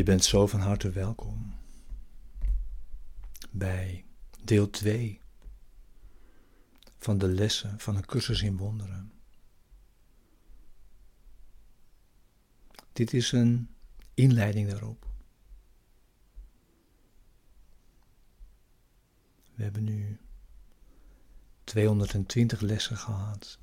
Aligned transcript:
Je 0.00 0.06
bent 0.06 0.24
zo 0.24 0.46
van 0.46 0.60
harte 0.60 0.90
welkom 0.90 1.54
bij 3.50 4.04
deel 4.44 4.70
2 4.70 5.20
van 6.98 7.18
de 7.18 7.28
lessen 7.28 7.80
van 7.80 7.96
een 7.96 8.06
cursus 8.06 8.42
in 8.42 8.56
wonderen. 8.56 9.12
Dit 12.92 13.12
is 13.12 13.32
een 13.32 13.74
inleiding 14.14 14.70
daarop. 14.70 15.06
We 19.54 19.62
hebben 19.62 19.84
nu 19.84 20.20
220 21.64 22.60
lessen 22.60 22.96
gehad 22.96 23.58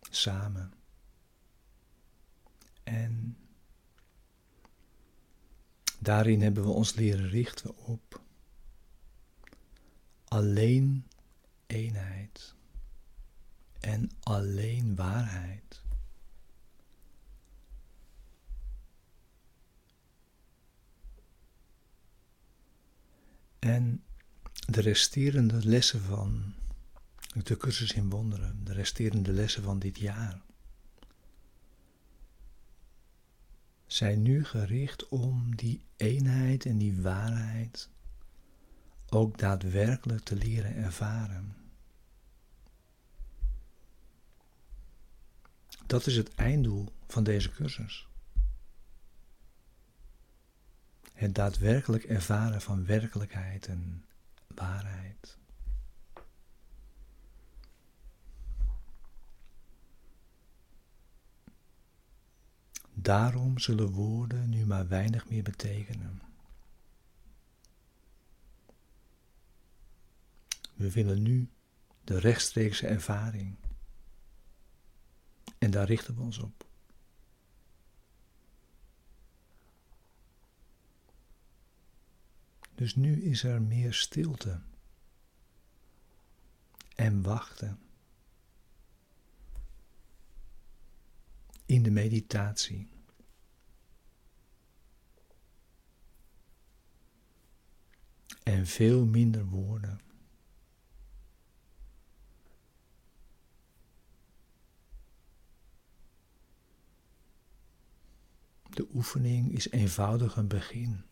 samen. 0.00 0.72
En 2.82 3.36
daarin 5.98 6.42
hebben 6.42 6.64
we 6.64 6.70
ons 6.70 6.94
leren 6.94 7.28
richten 7.28 7.76
op 7.76 8.20
alleen 10.24 11.06
eenheid 11.66 12.54
en 13.80 14.10
alleen 14.22 14.96
waarheid. 14.96 15.82
En 23.58 24.04
de 24.66 24.80
resterende 24.80 25.66
lessen 25.66 26.00
van 26.00 26.54
de 27.44 27.56
cursus 27.56 27.92
in 27.92 28.10
wonderen, 28.10 28.64
de 28.64 28.72
resterende 28.72 29.32
lessen 29.32 29.62
van 29.62 29.78
dit 29.78 29.98
jaar, 29.98 30.40
zijn 33.86 34.22
nu 34.22 34.44
gericht 34.44 35.08
om 35.08 35.56
die 35.56 35.80
eenheid 35.96 36.66
en 36.66 36.78
die 36.78 37.00
waarheid 37.00 37.90
ook 39.08 39.38
daadwerkelijk 39.38 40.24
te 40.24 40.36
leren 40.36 40.74
ervaren. 40.74 41.56
Dat 45.86 46.06
is 46.06 46.16
het 46.16 46.34
einddoel 46.34 46.92
van 47.06 47.24
deze 47.24 47.50
cursus. 47.50 48.08
Het 51.12 51.34
daadwerkelijk 51.34 52.04
ervaren 52.04 52.60
van 52.60 52.86
werkelijkheid 52.86 53.66
en 53.66 54.04
waarheid. 54.54 55.38
Daarom 63.06 63.58
zullen 63.58 63.90
woorden 63.90 64.48
nu 64.48 64.66
maar 64.66 64.88
weinig 64.88 65.28
meer 65.28 65.42
betekenen. 65.42 66.22
We 70.74 70.90
willen 70.90 71.22
nu 71.22 71.50
de 72.04 72.18
rechtstreekse 72.18 72.86
ervaring. 72.86 73.56
En 75.58 75.70
daar 75.70 75.86
richten 75.86 76.14
we 76.14 76.20
ons 76.20 76.38
op. 76.38 76.66
Dus 82.74 82.94
nu 82.94 83.22
is 83.22 83.42
er 83.42 83.62
meer 83.62 83.94
stilte 83.94 84.60
en 86.94 87.22
wachten 87.22 87.78
in 91.66 91.82
de 91.82 91.90
meditatie. 91.90 92.94
En 98.46 98.66
veel 98.66 99.04
minder 99.04 99.44
woorden. 99.44 100.00
De 108.62 108.88
oefening 108.94 109.52
is 109.52 109.70
eenvoudig 109.70 110.36
een 110.36 110.48
begin. 110.48 111.04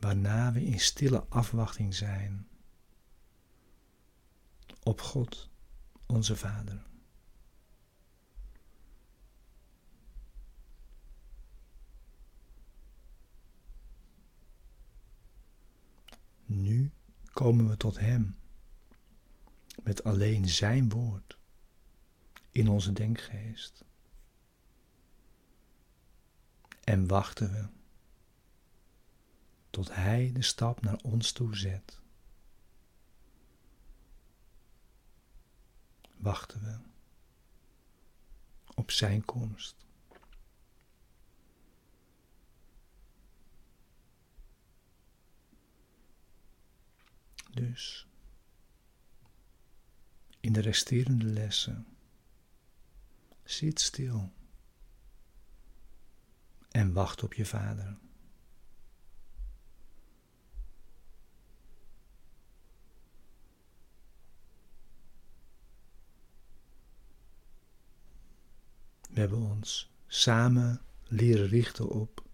Waarna 0.00 0.52
we 0.52 0.64
in 0.64 0.80
stille 0.80 1.24
afwachting 1.28 1.94
zijn 1.94 2.48
op 4.82 5.00
God, 5.00 5.50
onze 6.06 6.36
Vader. 6.36 6.91
Nu 16.60 16.90
komen 17.32 17.68
we 17.68 17.76
tot 17.76 17.98
Hem 17.98 18.36
met 19.82 20.04
alleen 20.04 20.48
Zijn 20.48 20.88
woord 20.88 21.38
in 22.50 22.68
onze 22.68 22.92
denkgeest. 22.92 23.84
En 26.84 27.06
wachten 27.06 27.52
we 27.52 27.68
tot 29.70 29.94
Hij 29.94 30.32
de 30.32 30.42
stap 30.42 30.80
naar 30.80 30.98
ons 31.02 31.32
toe 31.32 31.56
zet. 31.56 32.00
Wachten 36.16 36.60
we 36.62 36.78
op 38.74 38.90
Zijn 38.90 39.24
komst. 39.24 39.76
Dus 47.52 48.06
in 50.40 50.52
de 50.52 50.60
resterende 50.60 51.24
lessen 51.24 51.86
Zit 53.42 53.80
stil 53.80 54.32
en 56.70 56.92
wacht 56.92 57.22
op 57.22 57.34
je 57.34 57.44
vader. 57.44 57.98
We 69.00 69.20
hebben 69.20 69.38
ons 69.38 69.90
samen 70.06 70.80
leren 71.02 71.46
richten 71.46 71.88
op 71.88 72.24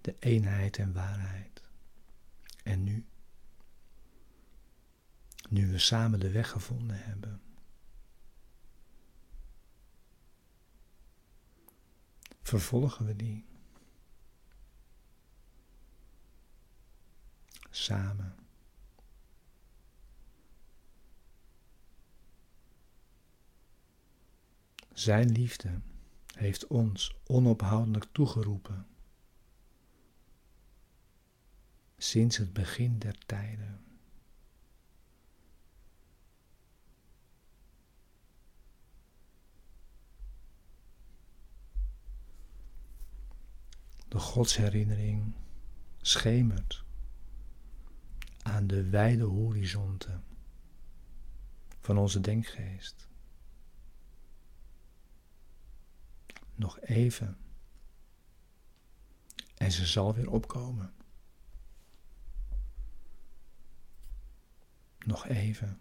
de 0.00 0.16
eenheid 0.18 0.76
en 0.76 0.92
waarheid. 0.92 1.62
En 2.62 2.84
nu, 2.84 3.06
nu 5.48 5.70
we 5.70 5.78
samen 5.78 6.20
de 6.20 6.30
weg 6.30 6.50
gevonden 6.50 6.98
hebben, 7.02 7.40
vervolgen 12.42 13.06
we 13.06 13.16
die. 13.16 13.44
Samen. 17.70 18.34
Zijn 24.92 25.32
liefde 25.32 25.80
heeft 26.34 26.66
ons 26.66 27.16
onophoudelijk 27.26 28.06
toegeroepen 28.12 28.86
sinds 31.98 32.36
het 32.36 32.52
begin 32.52 32.98
der 32.98 33.18
tijden. 33.26 33.85
De 44.08 44.18
godsherinnering 44.18 45.34
schemert 46.00 46.84
aan 48.42 48.66
de 48.66 48.88
wijde 48.88 49.24
horizonten 49.24 50.24
van 51.80 51.98
onze 51.98 52.20
denkgeest. 52.20 53.08
Nog 56.54 56.80
even 56.80 57.38
en 59.54 59.72
ze 59.72 59.86
zal 59.86 60.14
weer 60.14 60.30
opkomen. 60.30 60.94
Nog 64.98 65.26
even 65.26 65.80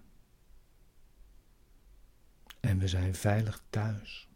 en 2.60 2.77
we 2.77 2.88
zijn 2.88 3.16
veilig 3.16 3.63
thuis. 3.69 4.30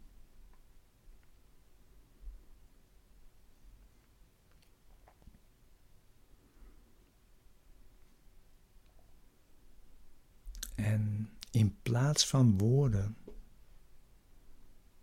En 10.84 11.30
in 11.50 11.76
plaats 11.82 12.26
van 12.26 12.58
woorden 12.58 13.16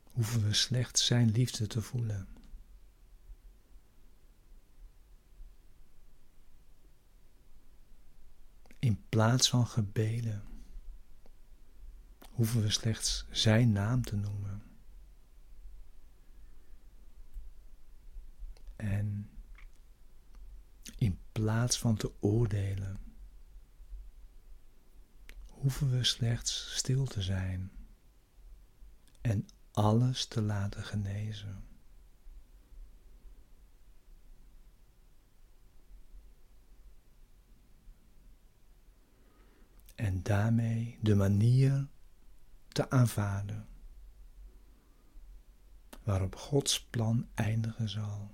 hoeven 0.04 0.44
we 0.44 0.54
slechts 0.54 1.06
Zijn 1.06 1.32
liefde 1.32 1.68
te 1.68 1.82
voelen. 1.82 2.28
In 8.80 9.04
plaats 9.10 9.50
van 9.50 9.68
gebeden 9.68 10.44
hoeven 12.32 12.62
we 12.62 12.70
slechts 12.70 13.26
Zijn 13.32 13.72
naam 13.72 14.04
te 14.04 14.16
noemen. 14.16 14.64
En 18.76 19.30
in 20.98 21.20
plaats 21.32 21.80
van 21.80 21.96
te 21.96 22.12
oordelen, 22.20 23.07
hoeven 25.68 25.92
we 25.92 26.04
slechts 26.04 26.76
stil 26.76 27.06
te 27.06 27.22
zijn 27.22 27.72
en 29.22 29.48
alles 29.72 30.26
te 30.26 30.42
laten 30.42 30.84
genezen. 30.84 31.64
En 39.96 40.24
daarmee 40.24 40.98
de 41.02 41.16
manier 41.16 41.88
te 42.68 42.90
aanvaarden 42.90 43.68
waarop 46.04 46.36
Gods 46.36 46.84
plan 46.86 47.28
eindigen 47.34 47.90
zal. 47.90 48.32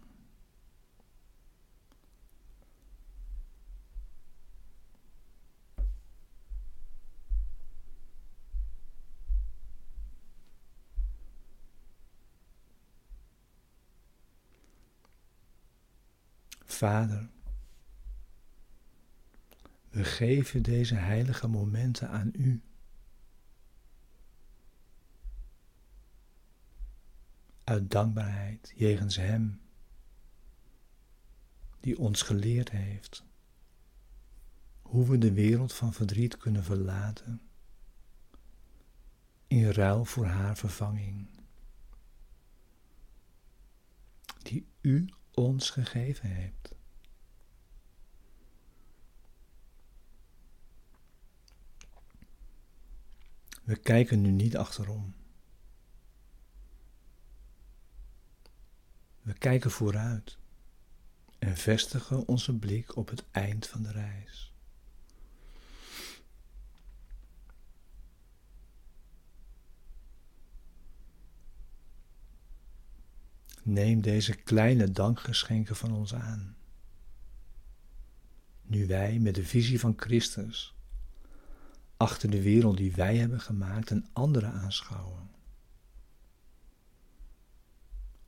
Vader, 16.74 17.30
we 19.90 20.04
geven 20.04 20.62
deze 20.62 20.96
heilige 20.96 21.48
momenten 21.48 22.10
aan 22.10 22.32
U. 22.36 22.62
Uit 27.64 27.92
dankbaarheid 27.92 28.74
jegens 28.76 29.16
Hem, 29.16 29.62
die 31.80 31.98
ons 31.98 32.22
geleerd 32.22 32.72
heeft 32.72 33.24
hoe 34.82 35.08
we 35.08 35.18
de 35.18 35.34
wereld 35.34 35.74
van 35.74 35.94
verdriet 35.94 36.38
kunnen 36.38 36.64
verlaten 36.64 37.42
in 39.48 39.70
ruil 39.70 40.06
voor 40.06 40.26
haar 40.26 40.58
vervanging, 40.58 41.28
die 44.44 44.68
U 44.82 45.10
ons 45.32 45.70
gegeven 45.70 46.36
hebt. 46.36 46.63
We 53.64 53.76
kijken 53.76 54.22
nu 54.22 54.32
niet 54.32 54.58
achterom. 54.58 55.16
We 59.22 59.34
kijken 59.34 59.72
vooruit 59.72 60.38
en 61.40 61.58
vestigen 61.58 62.28
onze 62.28 62.58
blik 62.58 62.96
op 62.96 63.10
het 63.10 63.24
eind 63.32 63.68
van 63.68 63.84
de 63.84 63.92
reis. 63.92 64.54
Neem 73.64 74.02
deze 74.02 74.36
kleine 74.36 74.92
dankgeschenken 74.92 75.76
van 75.76 75.92
ons 75.92 76.14
aan. 76.14 76.56
Nu 78.62 78.88
wij 78.88 79.20
met 79.20 79.36
de 79.36 79.46
visie 79.46 79.80
van 79.80 79.94
Christus 79.98 80.76
achter 82.04 82.30
de 82.30 82.42
wereld 82.42 82.78
die 82.78 82.92
wij 82.92 83.18
hebben 83.18 83.42
gemaakt 83.42 83.90
een 83.90 84.08
andere 84.14 84.46
aanschouwen. 84.46 85.30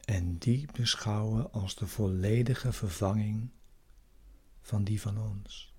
En 0.06 0.38
die 0.38 0.68
beschouwen 0.72 1.52
als 1.52 1.76
de 1.76 1.88
volledige 1.88 2.74
vervanging 2.74 3.50
van 4.62 4.84
die 4.84 5.02
van 5.02 5.18
ons. 5.18 5.74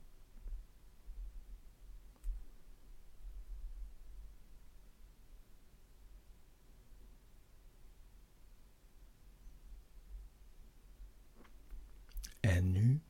En 12.41 12.73
nu 12.73 13.01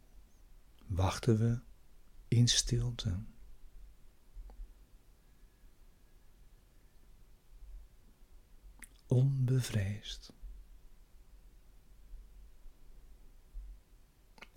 wachten 0.87 1.39
we 1.39 1.61
in 2.29 2.49
stilte. 2.49 3.19
Onbevreesd. 9.07 10.33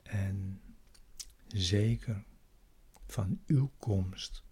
En 0.04 0.62
zeker 1.48 2.24
van 3.08 3.42
uw 3.46 3.72
komst. 3.78 4.44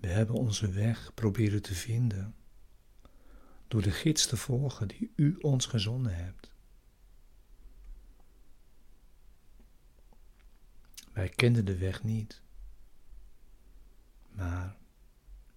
We 0.00 0.08
hebben 0.08 0.34
onze 0.34 0.70
weg 0.70 1.14
proberen 1.14 1.62
te 1.62 1.74
vinden 1.74 2.34
door 3.70 3.82
de 3.82 3.90
gids 3.90 4.26
te 4.26 4.36
volgen 4.36 4.88
die 4.88 5.12
u 5.16 5.36
ons 5.40 5.66
gezonden 5.66 6.16
hebt. 6.16 6.50
Wij 11.12 11.28
kenden 11.28 11.64
de 11.64 11.76
weg 11.76 12.02
niet, 12.02 12.42
maar 14.30 14.76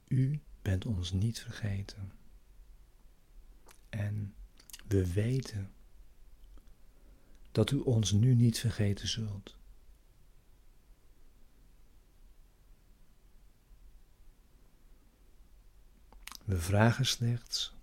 u 0.08 0.42
bent 0.62 0.86
ons 0.86 1.12
niet 1.12 1.40
vergeten. 1.40 2.12
En 3.90 4.36
we 4.88 5.14
weten 5.14 5.74
dat 7.52 7.72
u 7.72 7.78
ons 7.78 8.12
nu 8.12 8.36
niet 8.36 8.60
vergeten 8.60 9.08
zult. 9.08 9.56
We 16.46 16.60
vragen 16.60 17.06
slechts 17.06 17.74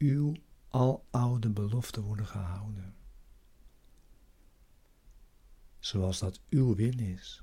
uw 0.00 0.36
aloude 0.68 1.50
beloften 1.50 2.02
worden 2.02 2.26
gehouden, 2.26 2.94
zoals 5.78 6.18
dat 6.18 6.40
uw 6.48 6.74
wil 6.74 6.98
is. 6.98 7.42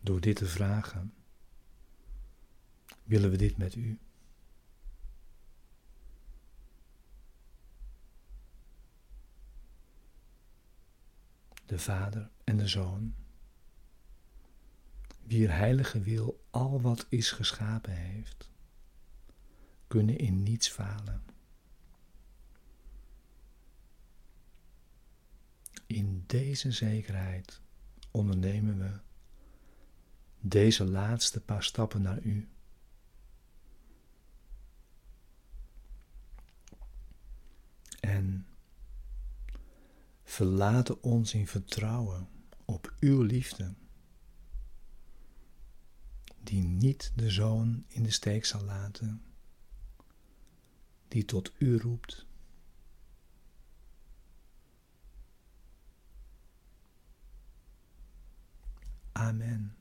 Door 0.00 0.20
dit 0.20 0.36
te 0.36 0.46
vragen, 0.46 1.14
willen 3.02 3.30
we 3.30 3.36
dit 3.36 3.56
met 3.56 3.74
u. 3.74 3.98
de 11.66 11.78
Vader 11.78 12.30
en 12.44 12.56
de 12.56 12.68
Zoon, 12.68 13.14
wier 15.26 15.52
heilige 15.56 16.00
wil 16.00 16.44
al 16.50 16.80
wat 16.80 17.06
is 17.08 17.30
geschapen 17.30 17.92
heeft, 17.92 18.50
kunnen 19.86 20.18
in 20.18 20.42
niets 20.42 20.68
falen. 20.68 21.22
In 25.86 26.24
deze 26.26 26.72
zekerheid 26.72 27.60
ondernemen 28.10 28.78
we 28.78 28.98
deze 30.40 30.84
laatste 30.84 31.40
paar 31.40 31.62
stappen 31.62 32.02
naar 32.02 32.22
U. 32.22 32.48
En 38.00 38.46
verlaten 40.24 41.02
ons 41.02 41.34
in 41.34 41.46
vertrouwen 41.46 42.28
op 42.64 42.94
uw 43.00 43.22
liefde, 43.22 43.74
niet 46.78 47.12
de 47.14 47.30
zoon 47.30 47.84
in 47.88 48.02
de 48.02 48.10
steek 48.10 48.44
zal 48.44 48.62
laten, 48.62 49.22
die 51.08 51.24
tot 51.24 51.52
u 51.58 51.76
roept. 51.76 52.26
Amen. 59.12 59.76